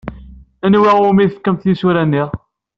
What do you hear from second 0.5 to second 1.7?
Anwa umi tefkamt